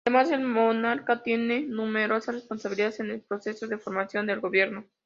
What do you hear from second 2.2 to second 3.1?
responsabilidades